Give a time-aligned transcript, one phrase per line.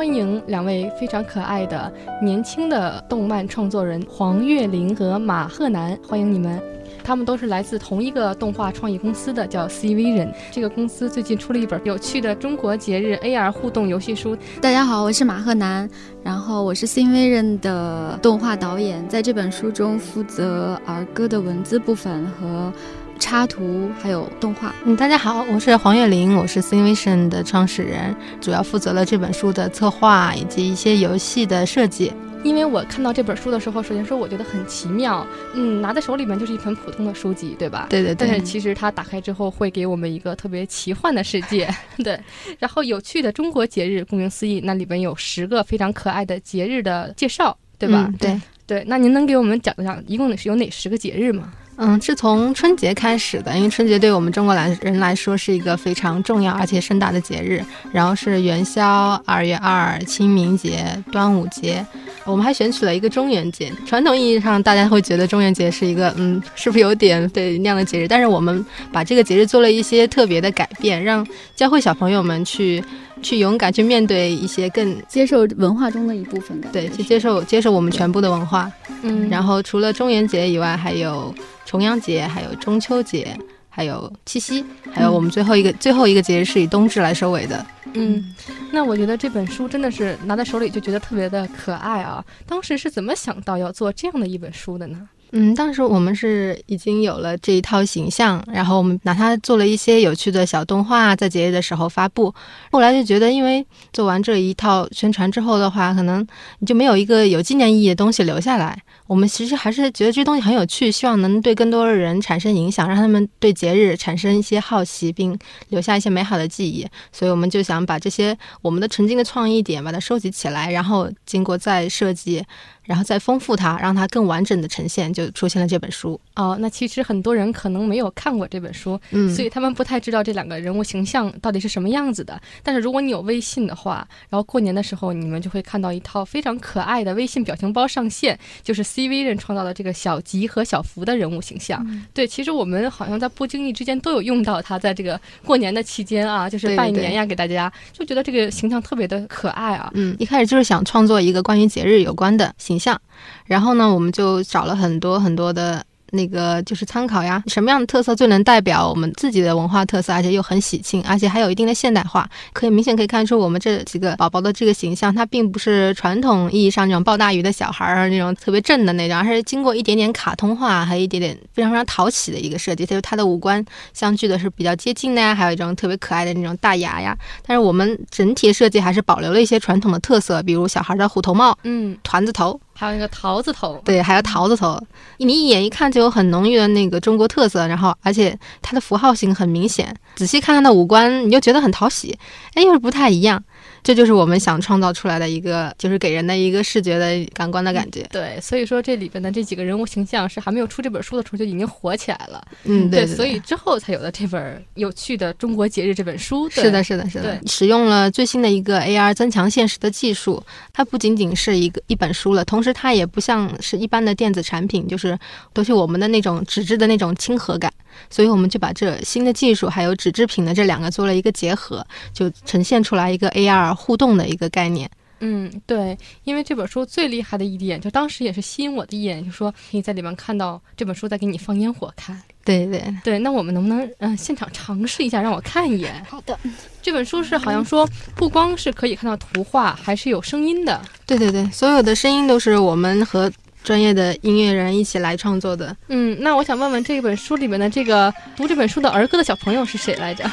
[0.00, 1.92] 欢迎两位非常可爱的
[2.22, 6.58] 年轻的动漫创作人黄月玲和马赫南，欢迎你们。
[7.04, 10.32] 他们都是来自同一个动画创意公司的，叫 CVision。
[10.50, 14.34] 这个公司最近出了一本有趣的中国节日 AR 互动游戏书。
[14.62, 15.86] 大家好，我是马赫南，
[16.24, 22.72] 然后我是 CVision 的动画导演，在这本书中负责儿歌的文字部分和。
[23.20, 24.74] 插图还有动画。
[24.84, 32.12] 嗯，大家好，我是黄月玲，我是 Cinvision 的创始人，主要负责了这本书的策划以及一些游戏的设计。
[32.42, 37.86] 因为我看到这本书的时候，首先说我觉得很奇妙，嗯，拿在手里面就是一本普通的书籍，对吧？
[37.90, 38.26] 对对对。
[38.26, 41.68] 但是其实它打开之后会给我们一个特别奇幻的世界，
[42.02, 42.18] 对。
[42.58, 48.10] 然后有趣的中国节日，顾名思义，那里边有十个非常可爱的节日的介绍，对吧？
[48.18, 48.82] 对对。
[48.86, 51.52] 那您能给我们讲讲一共是有哪十个节日吗？
[51.82, 57.64] 嗯，是从春节开始的，因为春节对我们中国来人来说是一个非常重要而且盛大的节日。
[57.90, 61.84] 然后是元宵、二月二、清明节、端午节，
[62.26, 63.72] 我们还选取了一个中元节。
[63.86, 68.06] 传统意义上，大家会觉得中元节是一个，嗯，是不是有点对那样的节日？
[68.06, 72.84] 但是我们把这个节日做了一些特别的改变，让教会小朋友们去
[73.22, 78.70] 去勇敢去面对一些更接受文化中的一部分，对，去接受接受我们全部的文化。
[79.02, 81.34] 嗯，然后除了中元节以外，还有。
[81.66, 87.64] 重阳节，还有中秋节，还有七夕，还有我们最后一个最后一个节日是以冬至来收尾的。
[87.94, 88.34] 嗯，
[88.72, 92.24] 那我觉得这本书真的是拿在手里就觉得特别的可爱啊！
[92.44, 95.08] 当时是怎么想到要做这样的一本书的呢？
[95.32, 102.34] 嗯，当时我们是已经有了这一套形象，然后我们拿它做了一些有趣的小动画，在节日的时候发布。
[102.72, 106.26] 后来就觉得，因为做完这一套宣传之后的话，可能
[106.58, 108.76] 你就没有一个有纪念意义的东西留下来。
[109.06, 115.36] 我们其实还是觉得这东西很有趣，希望能对更多的人产生影响，让他们对节日产生一些好奇，并
[115.68, 116.86] 留下一些美好的记忆。
[117.12, 122.44] 所以我们就想把这些我们的曾经的创意点把它收集起来，然后经过再设计。
[122.82, 126.20] 然后再丰富它，让它更完整的呈现，出现了这本书。
[126.36, 132.40] 哦，那其实很多人可能没有看过这本书，嗯，所以他们不太知道这两个人物形象到底是什么样子的。
[132.62, 141.86] 但是如果你有微信的话，然后过年的时候你们就会看到一套非常可爱的微信表情包上线，就是 CV 人创造的这个小吉和小福的人物形象。
[142.12, 149.90] 对，其实我们好像在不经意之间都有用到它，在这个过年的期间啊，就是拜年呀，给大家就觉得这个形象特别的可爱啊。
[149.94, 152.80] 嗯，一开始就是想创作一个关于节日有关的形。
[152.80, 152.98] 象，
[153.44, 155.82] 然后呢，我们就找了很多很多的。
[156.12, 172.84] 那个就是参考呀，什么样的特色最能代表我们自己的文化特色，而且又很喜庆，而且还有一定的现代化，可以明显可以看出我们这几个宝宝的这个形象，它并不是传统意义上那种抱大鱼的小孩儿那种特别正的那种，而是经过一点点卡通化，还有一点点非常非常讨喜的一个设计。
[172.84, 177.16] 就是它的五官相距的是比较接近的呀，还有一种特别可爱的那种大牙呀。
[177.46, 182.60] 但是我们整体设计还是保留了一些传统的特色，比如小孩的虎头帽，嗯，团子头。
[182.80, 184.82] 还有那个桃子头，对，还有桃子头，
[185.18, 192.18] 你一眼一看就有很浓郁的那个中国特色，然后而且它的符号性很明显，仔细看它的五官，你就觉得很讨喜，
[192.54, 193.44] 哎，又是不太一样。
[193.82, 198.06] 这就是我们想创造出来的一个，就是给人的一个视觉的感官的感觉。
[198.10, 202.42] 对，所以说这里边的这几个人物形象是还没有出这本书的时候就已经火起来了。
[202.64, 206.48] 嗯，对，所以之后才有了这本有趣的中国节日这本书。
[206.50, 207.24] 是的，是的，是的。
[207.24, 210.42] 对，使用了最新的一个 AR 增强现实的技术，
[210.72, 215.18] 它不仅仅是一个一本书了，同时它也不像是一般的电子产品，就是
[215.52, 217.72] 都是我们的那种纸质的那种亲和感。
[218.08, 224.90] 所以我们就把这新的技术还有纸制品的这两个做了一个结合，就呈现出来一个 AR 互动的一个概念。
[225.22, 232.18] 嗯，对，因为这本书最厉害的一点，就当时也是吸引我的一眼，就说可以在里面看到这本书在给你放烟火看。
[232.42, 236.02] 对对对，那我们能不能嗯现场尝试一下，让我看一眼？
[236.08, 236.38] 好的，
[236.80, 237.86] 这本书是好像说
[238.16, 240.80] 不光是可以看到图画，还是有声音的。
[241.04, 243.30] 对对对，所有的声音都是我们和。
[243.62, 245.74] 专业的音乐人一起来创作的。
[245.88, 250.30] 嗯，那我想问问这本书里面的这个读这本书的儿歌的小朋友是谁来着？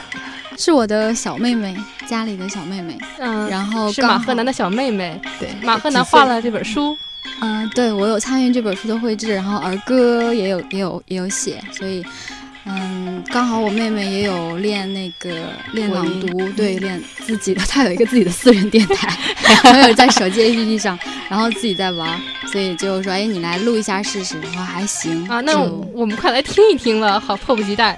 [0.57, 1.75] 是我的小妹妹，
[2.07, 2.98] 家里的小妹妹。
[3.19, 5.19] 嗯，然后是马赫南的小妹妹。
[5.40, 6.98] 对，马赫南画了这本书。
[7.42, 12.04] 嗯，对我有参与这本书的绘制，然后儿歌也有也有也有写，所以。
[12.69, 19.08] 嗯，刚好我妹妹也有练那个 练朗读，对，练自己的，她有一个自己的私人电台，
[19.64, 20.98] 还有在手机 APP 上，
[21.30, 22.19] 然后自己在玩，
[22.52, 25.62] 所以就说，哎，你来录一下试试，然后还行啊，那
[25.94, 27.98] 我们快来听一听了，好，迫不及待。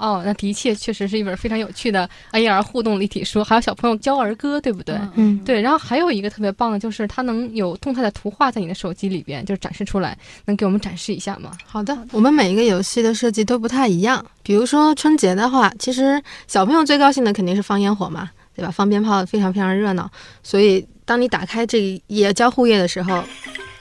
[0.00, 4.98] 哦，那的确确实是一本非常有趣的 AR 互动立体书，还有小朋友教儿歌，对不对？
[5.16, 5.60] 嗯，对。
[5.60, 10.16] 然后还有一个特别棒的，就是它能有动态的图画在你的手机里边，就是展示出来，
[10.46, 11.52] 能给我们展示一下吗？
[11.66, 14.24] 好的，我们每一个游戏的设计都不太一样。
[14.42, 18.70] 比如说春节的话，其实小朋友最高兴的肯定是放烟火嘛，对吧？
[18.70, 20.10] 放鞭炮非常非常热闹。
[20.42, 23.22] 所以当你打开这一页交互页的时候，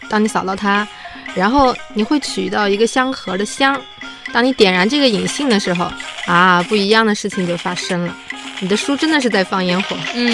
[0.09, 0.85] 当你扫到它，
[1.33, 3.79] 然后你会取到一个香盒的香。
[4.31, 5.91] 当你点燃这个引信的时候，
[6.25, 8.15] 啊，不一样的事情就发生了。
[8.59, 9.97] 你的书真的是在放烟火。
[10.13, 10.33] 嗯。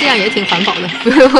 [0.00, 0.88] 这样也挺环保的，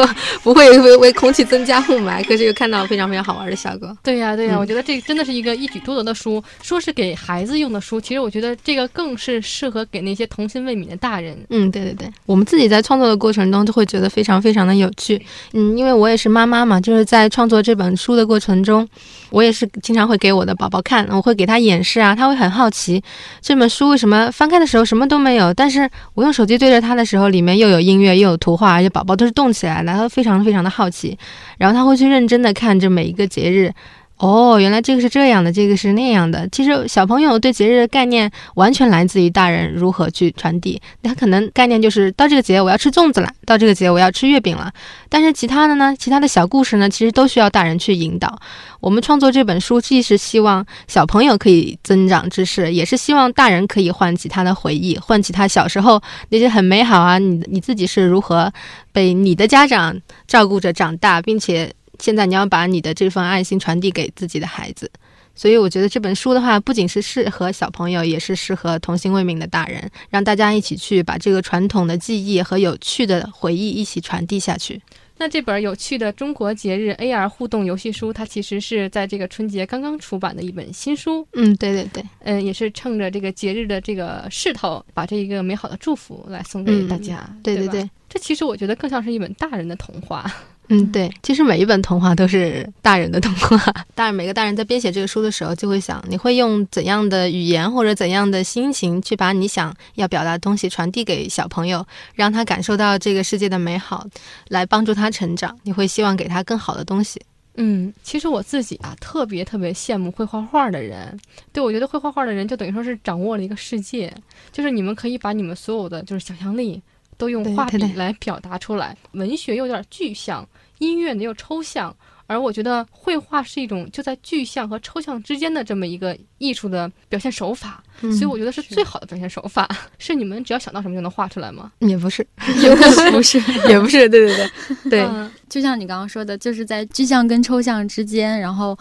[0.44, 3.96] 不会为为空气增加雾霾，可是又看到非常非常好玩的效果。
[4.02, 6.42] 对呀，对呀，我觉得这真的是一个一举多得的书。
[6.62, 11.36] 说是给孩子用的书，其实我觉得这个更是适合给那些童心未泯的大人。
[11.50, 15.20] 嗯，对对对，我们自己在创作的过程中就会觉得非常非常的有趣。
[15.52, 18.88] 嗯，因为我也是妈妈嘛，就是在创作这本书的过程中，
[19.30, 23.02] 我也是经常会给我的宝宝看，我会给他演示啊，他会很好奇
[23.40, 28.30] 这本书为什么翻开的时候什么都没有，但是我用手机对着他的时候，里面又有音乐又。
[28.30, 31.16] 有图图画，而且宝宝都是动起来的，他非常非常的好奇，
[31.58, 33.72] 然后他会去认真的看这每一个节日。
[34.20, 36.46] 哦，原来这个是这样的，这个是那样的。
[36.52, 40.78] 其实小朋友对节日的概念完全来自于大人如何去传递。
[41.02, 44.70] 他可能概念就是到这个节我要吃粽子了，到这个节我要吃月饼了。
[45.08, 48.38] 但是其他的呢，其他的小故事呢，其实都需要大人去引导。
[48.80, 58.52] 我们创作这本书，既是希望小朋友可以增长知识，也是希望大人可以唤起他的回忆，唤起他小时候那些很美好啊，你你自己是如何
[58.92, 61.72] 被你的家长照顾着长大，并且。
[62.00, 64.90] 现在你要把你的这份爱心传递给自己的孩子，
[65.34, 74.80] 所以我觉得这本书的话，不仅是适合小朋友，也是适合童心未泯的大人，让大家一起去把这个传统的记忆和有趣的回忆一起传递下去。
[75.18, 81.28] 那这本有趣的中国节日 AR 互动游戏书，它其实是在这个春节刚刚出版的一本新书。
[81.34, 87.28] 嗯，对对对，嗯，也是趁着这个节日的这个势头，把这一个美好的祝福来送给大家。
[87.42, 90.24] 对对对，这其实我觉得更像是一本大人的童话。
[90.72, 93.58] 嗯，对，其实每一本童话都是大人的童话。
[93.96, 101.84] 当然，每个大人在编写这个书的时候，就会想，你会用怎样的语言或者怎样的心情，去把你想要表达的东西传递给小朋友，
[102.14, 104.06] 让他感受到这个世界的美好，
[104.46, 105.58] 来帮助他成长。
[105.64, 107.20] 你会希望给他更好的东西。
[107.56, 111.18] 嗯，其实我自己啊，特别特别羡慕会画画的人。
[111.52, 114.14] 对我觉得会画画的人，就等于说是掌握了一个世界，
[114.52, 116.80] 就是你们可以把你们所有的就是想象力。
[117.20, 121.94] 都用画笔来表达出来，文学又有点具象，音乐呢又抽象，
[122.26, 129.68] 而我觉得绘画是一种就在具象和抽象之间的这么一个艺术的表现手法，所以我觉得是最好的表现手法。
[129.98, 131.70] 是你们只要想到什么就能画出来吗？
[131.80, 132.26] 也不是，
[132.62, 132.74] 也
[133.10, 133.38] 不是，
[133.68, 134.90] 也不是，对对对。
[134.90, 138.78] 对，就像你刚刚说的，就是在具象跟抽象之间，然后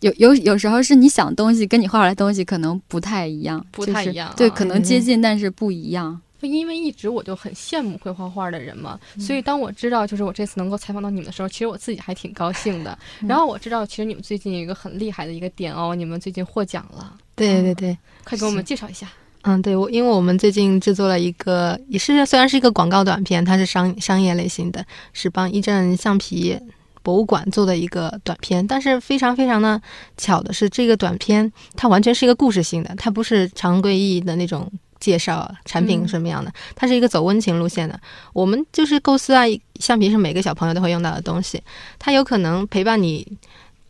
[0.00, 6.20] 有有有时候是你想东西跟你画出来东西可能不太一样，不太一样，对，可能接近，但是不一样。
[6.48, 12.98] 因为一直我就很羡慕会画画的人嘛，所以当我知道就是我这次能够采访到你们的时候，其实我自己还挺高兴的。
[13.26, 17.14] 然后我知道，其实你们最近有一个很厉害的一个点哦，你们最近获奖了。
[17.34, 19.08] 对对对，快给我们介绍一下。
[19.42, 24.84] 嗯，对，我因为我们最近制作了一个，也是虽然是一个广告短片，它是商商业类型的，
[25.14, 26.58] 是帮一镇橡皮
[27.02, 28.66] 博物馆做的一个短片。
[28.66, 29.80] 但是非常非常的
[30.18, 34.70] 巧的是，这个短片它完全是一个故事性的，它不是常规意义的那种。
[35.00, 36.52] 介绍产品什么样的？
[36.76, 37.98] 它是一个走温情路线的。
[38.32, 39.44] 我们就是构思啊，
[39.80, 41.60] 橡皮是每个小朋友都会用到的东西。
[41.98, 43.26] 它有可能陪伴你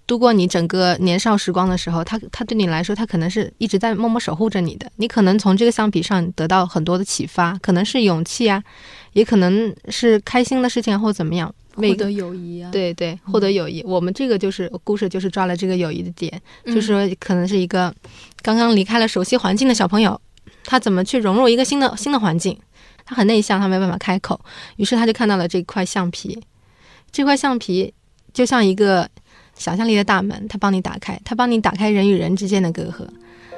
[0.06, 4.90] 度过你整个年少时光的时候，它它对你来说，它可能是一直在默默守护着你的。
[4.96, 8.62] 你可能从这个橡皮上得到很多的启发，可能是勇气啊，
[9.12, 11.54] 也可能是开心的事情或怎么样。
[11.72, 13.80] 获得友谊啊，对对，获得友谊。
[13.84, 17.94] 我们这个就是故事，就是抓了这个友谊的点，就是说可能是一个
[18.42, 20.20] 刚刚离开了熟悉环境的小朋友。
[20.64, 22.58] 他怎么去融入一个新的新的环境？
[23.04, 24.40] 他很内向，他没办法开口。
[24.76, 26.40] 于是他就看到了这块橡皮，
[27.10, 27.92] 这块橡皮
[28.32, 29.08] 就像一个
[29.54, 33.06] 想象力的大门，他帮你打开，他帮你打开人与人之间的隔阂。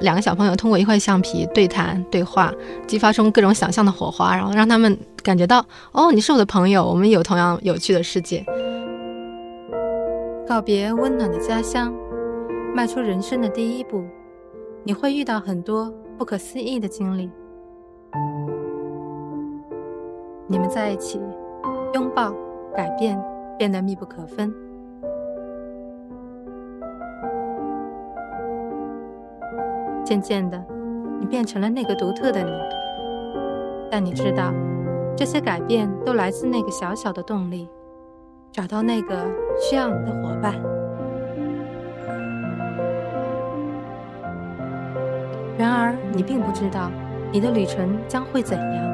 [0.01, 2.51] 两个小朋友通过一块橡皮对谈对话，
[2.87, 8.43] 激发出各种想象的火花，然后让他们感觉到哦，你是我的朋友，我们有同样有趣的世界。
[10.47, 11.93] 告别温暖的家乡，
[12.75, 14.03] 迈出人生的第一步，
[14.83, 15.93] 你会遇到很多。
[16.23, 17.29] 不可思议的经历，
[20.47, 21.19] 你们在一起，
[21.93, 22.33] 拥抱，
[22.73, 23.21] 改变，
[23.57, 24.49] 变得密不可分。
[30.05, 30.65] 渐渐的，
[31.19, 32.51] 你变成了那个独特的你。
[33.91, 34.53] 但你知道，
[35.17, 37.67] 这些改变都来自那个小小的动力，
[38.49, 40.55] 找到那个需要你的伙伴。
[46.15, 46.91] 你并不知道
[47.31, 48.93] 你的旅程将会怎样。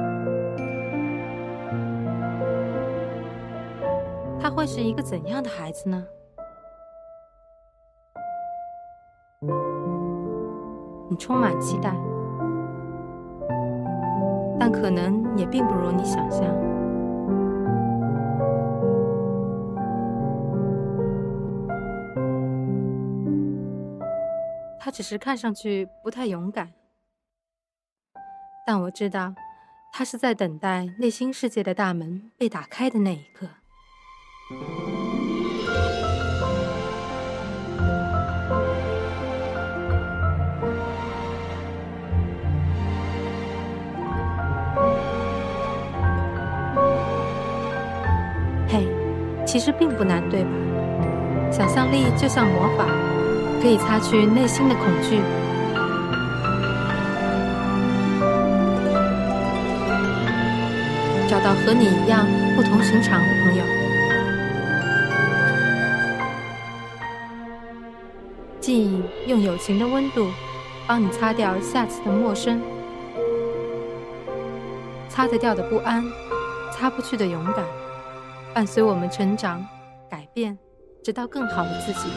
[4.39, 6.07] 他会是一个怎样的孩子呢？
[11.09, 11.93] 你充满期待，
[14.57, 16.43] 但可能也并不如你想象。
[24.79, 26.67] 他只是看上去不太勇敢，
[28.71, 29.33] 但我知道，
[29.91, 33.47] 他是在等待内心世界的大门被打开的那一刻。
[48.67, 48.87] 嘿，
[49.47, 50.51] 其实并不难，对吧？
[51.51, 52.85] 想象力就像魔法，
[53.63, 55.19] 可以擦去内心的恐惧，
[61.29, 63.63] 找到和你一样不同寻常的朋友。
[68.59, 70.27] 记忆用友情的温度，
[70.87, 72.59] 帮你擦掉下次的陌生，
[75.07, 76.03] 擦得掉的不安，
[76.73, 77.63] 擦不去的勇敢。
[78.51, 79.63] 伴随我们成长、
[80.09, 80.57] 改变，
[81.03, 82.09] 直到更好的自己。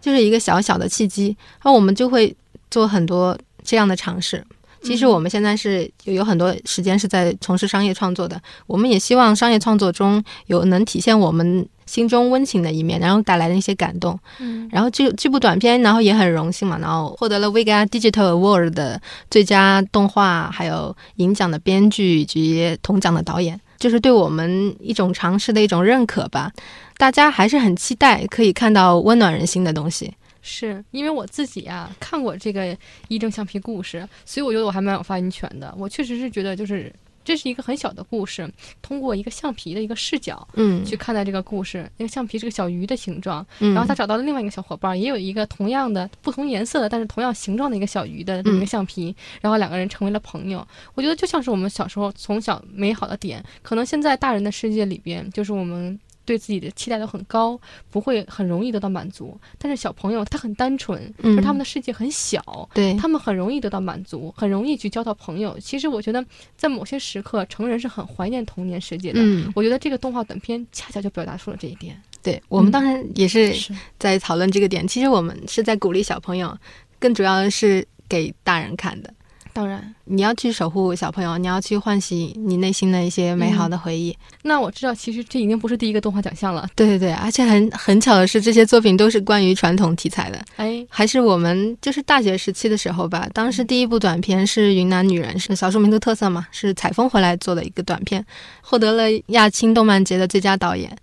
[0.00, 2.36] 就是一个小小的契机，那我们就会
[2.76, 4.44] 做很多这样的尝试。
[4.82, 11.66] 其实我们现在是有很多时间是在从事商业创作的，我们也希望商业创作中有能体现我们。
[11.86, 14.18] 心中温情的一面，然后带来的一些感动。
[14.40, 26.50] 嗯，然后这这部短片，然后也很荣幸嘛，然后获得了 Vega Digital Award 的最佳动画，还有银奖的编剧以及铜奖的导演，就是对我们一种尝试的一种认可吧。
[26.98, 30.12] 大家还是很期待可以看到温暖人心的东西。
[30.46, 32.74] 是因为我自己啊看过这个
[33.08, 35.74] 一正橡皮故事，所以我觉得我还蛮有发言权的。
[35.76, 36.90] 我确实是觉得就是。
[37.26, 38.48] 这是一个很小的故事，
[38.80, 41.90] 通过一个橡皮的一个视角，嗯，去看待这个故事。
[41.96, 50.64] 那个橡皮是个小鱼的形状，然后他找到了另外一个小伙伴，也有一个同样的不同颜色的，但是同样形状的一个小鱼的一个橡皮，然后两个人成为了朋友。
[50.94, 55.98] 我觉得就像是我们小时候从小美好的点，可能现在大人的世界里边，就是我们。
[56.26, 57.58] 对自己的期待都很高，
[57.90, 59.38] 不会很容易得到满足。
[59.56, 65.58] 但是小朋友他很单纯，就是他们的世界很小，对他们很容易得到满足，很容易去交到朋友。
[65.58, 66.22] 其实我觉得，
[66.56, 69.20] 在某些时刻，成人是很怀念童年世界的。
[69.54, 71.96] 我觉得这个动画短片恰恰就表达出了这一点。
[72.22, 73.54] 对我们当然也是
[73.98, 74.86] 在讨论这个点。
[74.86, 76.58] 其实我们是在鼓励小朋友，
[76.98, 79.14] 更主要的是给大人看的。
[79.56, 84.14] 当然，你要去守护小朋友，你要去唤醒你内心的一些美好的回忆。
[84.42, 86.68] 那我知道，其实这已经不是第一个动画奖项了。
[86.76, 90.38] 对对对，而且很很巧的是，这些作品都是关于传统题材的。
[90.56, 93.26] 哎，还是我们就是大学时期的时候吧。
[93.32, 98.22] 当时第一部短片是《云南女人》，是少数民族特色嘛，是采风回来做的一个短片，
[98.60, 100.94] 获得了亚青动漫节的最佳导演。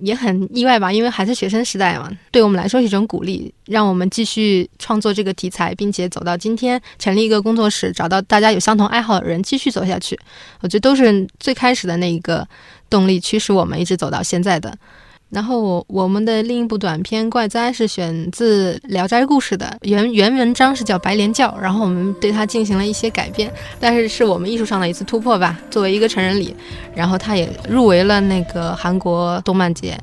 [0.00, 10.18] 也很意外吧，因为还是学生时代嘛，对我们来说是一种鼓励，让我们继续创作这个题材，并且走到今天，成立一个工作室，找到大家有相同爱好的人，继续走下去。
[10.60, 12.46] 我觉得都是最开始的那一个
[12.88, 14.76] 动力，驱使我们一直走到现在的。
[15.30, 25.58] 然后我我们的另一部短片《怪哉》是选自《聊斋故事》的原原文章是叫《白莲教》，然后我们对它进行了一些改编，但是是我们艺术上的一次突破吧。
[25.70, 26.54] 作为一个成人礼，
[26.94, 29.96] 然后它也入围了那个韩国动漫节。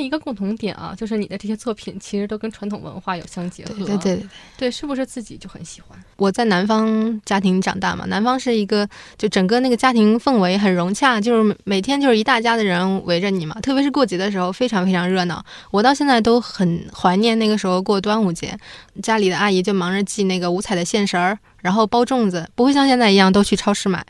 [0.00, 3.74] 一个共同点啊，就是你的这些作品其实都跟传统文化有相结合。
[3.74, 5.98] 对对对对，是不是自己就很喜欢？
[6.16, 8.88] 我在南方家庭长大嘛，南方是一个
[9.18, 15.44] 就整个那个家庭氛围很融洽，就是每天就是一大家的人围着你嘛，特别是过节的时候非常非常热闹。
[15.70, 18.56] 我到现在都很怀念那个时候过端午节，
[19.02, 24.04] 家里的阿姨就忙着系那个五彩的线绳儿，然后包粽子，不会像现在一样都去超市买。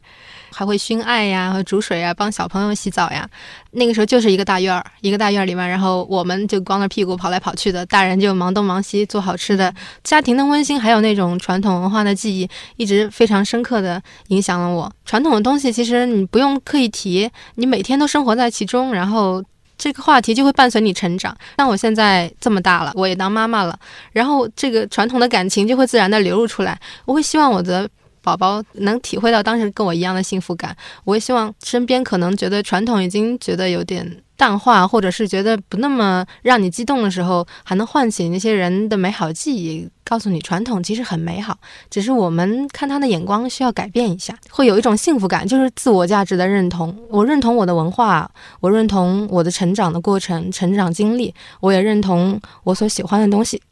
[0.57, 3.29] 还会熏艾呀，和煮水呀，帮小朋友洗澡呀。
[3.73, 9.71] 那个时候就是一个大院儿，一个大院儿里面，然后我们就光着屁股跑来跑去的，大人就忙东忙西做好吃的，
[10.03, 14.91] 家庭的温馨还有那种传统文化的记忆，一直非常深刻的影响了我。
[15.05, 19.45] 传统的东西其实你不用刻意提，你每天都生活在其中，然后。
[19.79, 21.37] 这个话题就会伴随你成长。
[21.59, 23.79] 像我现在这么大了，我也当妈妈了，
[24.11, 26.81] 然后这个传统的感情就会自然的流露出来。
[27.05, 27.87] 我会希望我的
[28.27, 30.77] 宝宝能体会到当时跟我一样的幸福感。
[31.05, 34.23] 我也希望身边可能觉得传统已经觉得有点。
[34.39, 41.57] 淡化，或者是觉得不那么让你激动的时候，还能唤起那些人的美好记忆，告诉你传统其实很美好，
[41.89, 46.95] 只是我们看他的眼光需要改变一下，会有一种幸福感，就是自我价值的认同。
[47.09, 48.31] 我认同我的文化，
[48.61, 53.63] 我认同我的成长的过程、成长经历，我也认同我所喜欢的东西。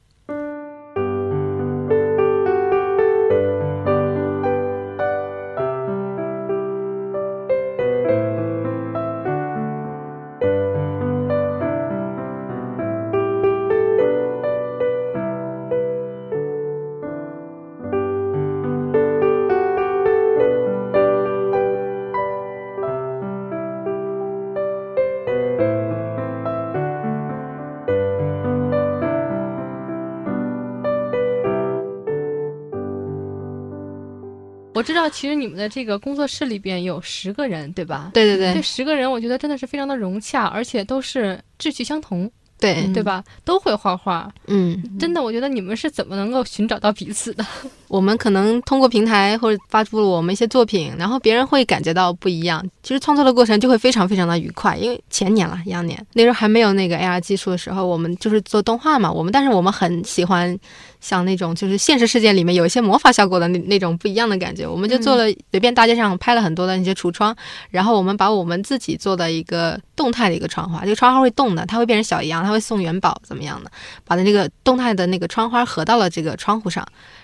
[35.05, 38.11] 道，其实你们的这个工作室里边有十个人，对吧？
[38.15, 43.23] 对对对，这十个人我觉得真的是非常的融洽，而且都是志趣相同，对对吧？
[43.45, 47.45] 都会画画，嗯，真的，我觉得你们是怎么能够寻找到彼此的？
[47.89, 52.65] 我们可能通过平台或者发出了我们一些作品，然后别人会感觉到不一样。
[52.83, 60.59] 其实创作的过程就会非常非常的愉快，因为前年了，羊年那时候还没有那个 AR 技术的时候，我们就是做动画嘛，我们但是我们很喜欢。
[61.05, 67.37] 像那种就是现实世界里面有一些魔法效果的那那种不一样的感觉，我们就做了随便大街上拍了很多的那些橱窗，
[67.69, 73.71] 然后我们把我们自己做的一个动态的一个窗花，这个窗花会动的，它会变成小羊，它会送元宝怎么样的，
[74.07, 76.83] 把它那个动态的那个窗花合到了这个窗户上，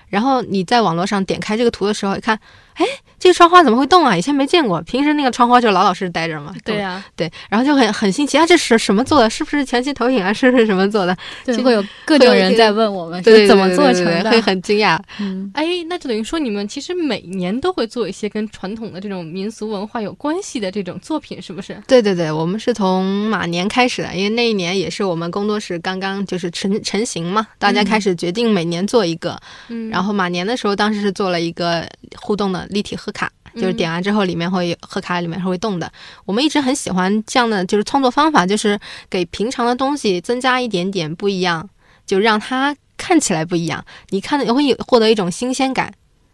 [0.08, 2.38] 然后你在网络上点开这个图的时候，一看。
[2.74, 2.86] 哎，
[3.18, 4.16] 这个窗花怎么会动啊？
[4.16, 6.54] 以前没见过，平时那个窗花就老老实实待着嘛。
[6.64, 9.28] 对呀，对，然后就很很新奇啊，这是什么做的？
[9.28, 10.32] 是不是全息投影啊？
[10.32, 11.16] 是不是什么做的？
[11.44, 14.98] 就会有各种人在问我们是怎么做成的，会很惊讶。
[15.18, 21.80] 嗯，哎，那就等于说你们其实每年都会做一些跟传统的这种民俗文化有关系的这种作品，是不是？
[21.86, 29.38] 对对对，我们是从马年开始的，因为那一年也是我们工作室刚刚就是成成型嘛，大家开始决定每年做一个。
[29.68, 33.30] 嗯，然后马年的时候，当时是做了一个互动的立体贺卡。
[33.56, 35.92] 就是点完之后，里面会贺卡里面是会动的。
[36.24, 38.78] 我们一直很喜欢这样的就是创作方法，就是
[39.10, 41.68] 给平常的东西增加一点点不一样，
[42.06, 45.92] 就让它看起来不一样，你看的会有获得一种新鲜感。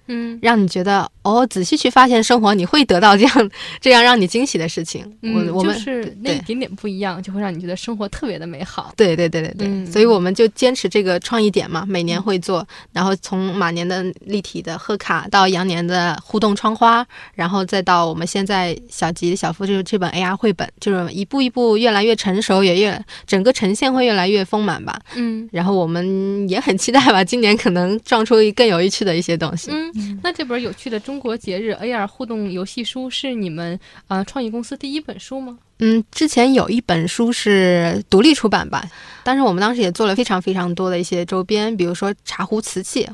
[0.08, 5.04] 嗯，让你觉得哦，仔细去发现生活，你会得到这样 这样让你惊喜的事情。
[5.22, 8.92] 我我们是那一点点不一样，就会让你觉得生活特别的美好。
[8.96, 12.66] 对对对对对，所以我们就坚持这个创意点嘛，每年会做。
[12.92, 24.98] 然后从马年的立体的贺卡到羊年的互动窗花，然后再到我们现在小吉小夫就是这本 AR 绘本，就是一步一步越来越成熟，也越整个呈现会越来越丰满吧。
[25.14, 29.70] 嗯，然后我们也很期待吧，今年可能撞出更有趣的一些东西。
[29.72, 29.92] 嗯。
[30.22, 33.78] 那这本有趣的中国节日 AR 互动游戏书是你们
[34.08, 35.58] 呃创意公司第一本书吗？
[35.78, 38.82] 嗯，之前有一本书是独立出版吧，
[39.22, 43.06] 但是我们当时也做了非常非常多的一些周边，比如说茶壶瓷器，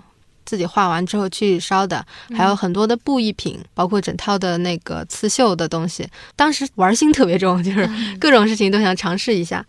[0.44, 2.04] 自己画完之后去烧的，
[2.36, 6.06] 还有很多的布艺品，包括整套的那个刺绣的东西。
[6.36, 7.88] 当时玩心特别重，就是
[8.20, 9.64] 各种事情都想尝试一下。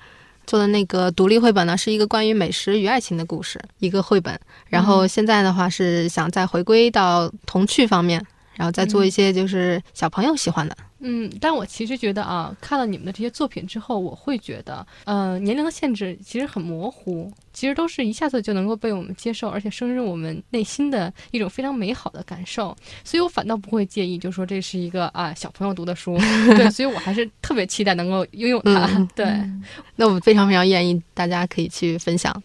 [0.46, 4.40] 做的那个独立绘本呢，是一个关于美食与爱情的故事，一个绘本。
[4.68, 8.24] 然后现在的话是想再回归到童趣方面，
[8.56, 10.76] 然后再做一些就是小朋友喜欢的。
[10.78, 10.86] 嗯，
[11.40, 22.76] 但我其实觉得啊，看了你们的这些作品之后，我会觉得，呃，年龄的限制其实很模糊，其实都是一下子就能够被我们接受，而且深入我们内心的一种非常美好的感受。
[23.04, 26.18] 所以我反倒不会介意，就说这是一个啊小朋友读的书，
[26.56, 29.08] 对，所以我还是特别期待能够拥有它。
[29.16, 29.26] 对，
[29.96, 32.42] 那我们非常非常愿意，大家可以去分享。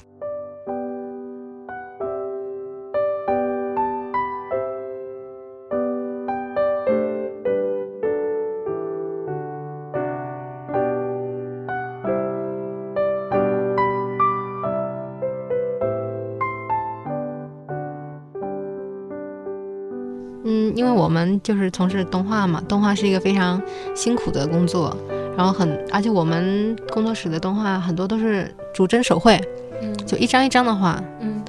[21.08, 23.58] 我们就是从事动画嘛，动画是一个非常
[23.94, 24.94] 辛苦的工作，
[25.34, 29.40] 然后很，而且我们工作室的动画很多都是逐帧手绘，
[29.80, 31.42] 嗯，就一张一张的画，嗯，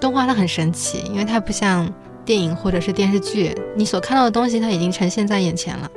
[0.00, 1.92] 动画它很神奇，因为它不像
[2.24, 5.90] 电影或者是电视剧，你所看到的东西它已经呈现在眼前了，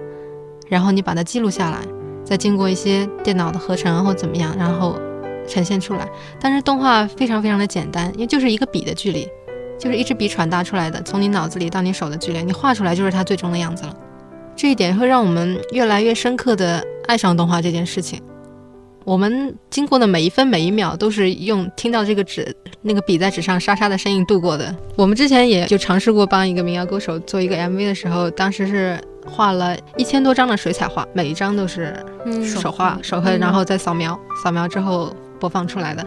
[0.68, 1.78] 然后你把它记录下来，
[2.24, 4.98] 再经过一些电脑的合成或怎么样，然后
[5.48, 6.10] 呈现出来。
[6.40, 9.30] 但是动画非常非常的简单，因为就是一个笔的距离，
[9.80, 13.96] 就是一支笔传达出来的，从你脑子里到你手的距离，你画出来就是它最终的样子了。
[14.56, 18.22] 这一点会让我们越来越深刻的爱上动画这件事情。
[19.04, 24.76] 我们经过的每一分每一秒都是用听到这个纸那个笔在纸上沙沙的声音度过的。
[24.96, 31.96] 我们之前也就尝试过帮一个民谣歌手做一个 MV 的时候，当时是画了一千多张的水彩画，每一张都是
[32.44, 36.04] 手画手绘，然后再扫描，扫描之后播放出来的。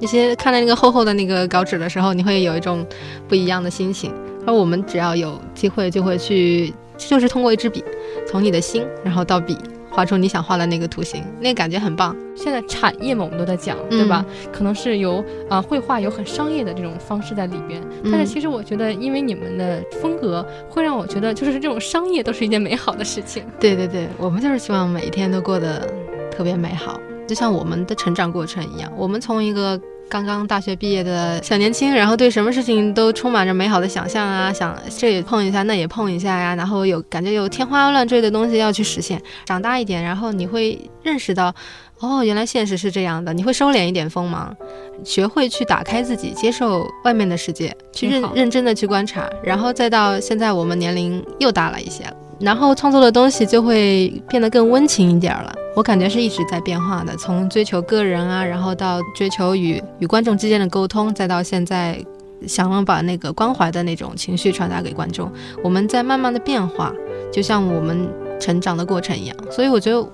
[0.00, 2.86] 那些看到那个厚厚的那个稿纸的时候，你会有一种
[3.28, 4.12] 不一样的心情。
[4.46, 7.82] 而我们只要有机会，就会去，就是通过一支笔，
[8.26, 9.56] 从你的心，然后到笔。
[9.90, 12.16] 画出你想画的那个图形，那个感觉很棒。
[12.34, 14.26] 现在产业嘛，我们都在讲，对吧？
[14.52, 17.80] 可能是有啊，绘画有很商业的这种方式在里边。
[18.10, 23.44] 但是其实我觉得，因为你们的风格，会让我觉得，就是这种商业都是一件美好的事情。
[23.60, 25.88] 对对对，我们就是希望每一天都过得
[26.28, 28.92] 特别美好，就像我们的成长过程一样。
[28.96, 29.80] 我们从一个。
[30.06, 39.20] 刚刚大学毕业的小年轻，然后对什么事情都充满着美好的想象啊，想这也碰一下，那也碰一下呀，然后有感觉有天花乱坠的东西要去实现。
[39.46, 41.52] 长大一点，然后你会认识到，
[42.00, 44.54] 哦，原来现实是这样的，你会收敛一点锋芒，
[45.02, 52.14] 学会去打开自己，接受外面的世界，去认认真的去观察，然后再到现在我们年龄又大了一些了。
[52.40, 55.54] 然后创作的东西就会变得更温情一点了。
[55.76, 61.98] 我感觉是一直在变化的，从追求个人啊，然后到追求与与观众之间的沟通，再到现在
[62.46, 65.30] 想要把那个关怀的那种情绪传达给观众。
[65.62, 66.92] 我们在慢慢的变化，
[67.32, 68.08] 就像我们
[68.40, 69.36] 成长的过程一样。
[69.50, 70.08] 所以我觉得，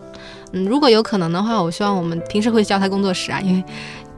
[0.52, 3.64] 嗯，如果有可能的话，我希望我们平时会叫他工作室啊，因为。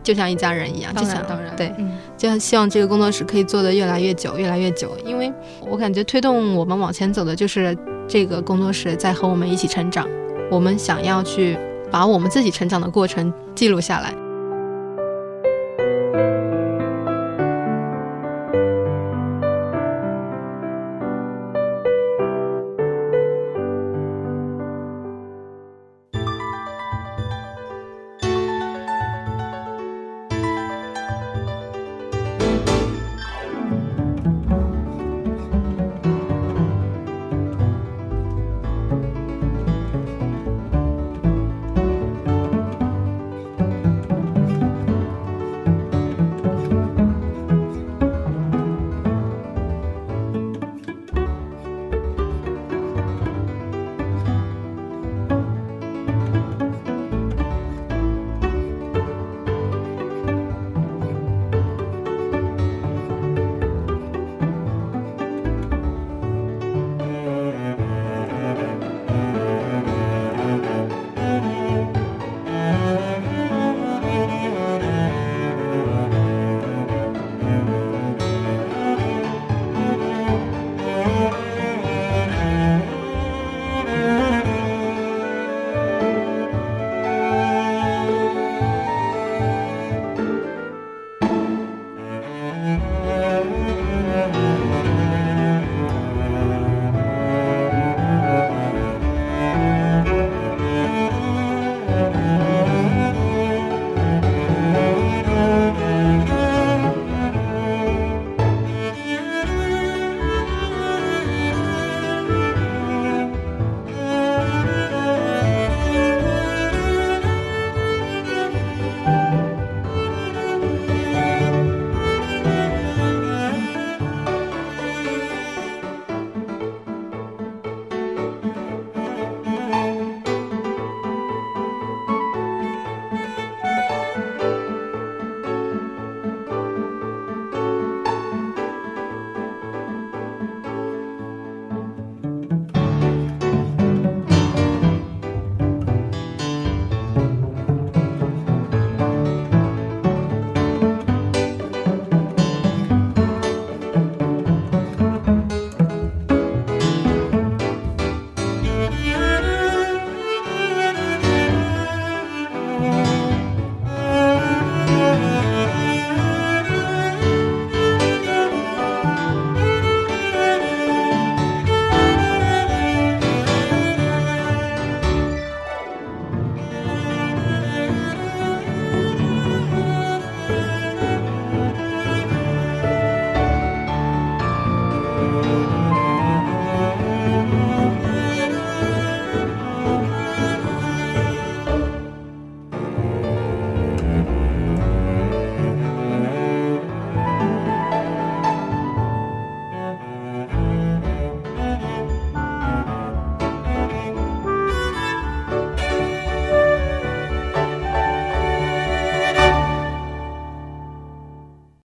[0.02, 1.72] 就像一家人一样，就想当然对，
[2.16, 4.96] 就希望这个工作室可以做得越来越久，越来越久。
[5.04, 7.76] 因为我感觉推动我们往前走的就是
[8.08, 10.08] 这个工作室在和我们一起成长。
[10.50, 11.56] 我们想要去
[11.90, 14.12] 把我们自己成长的过程记录下来，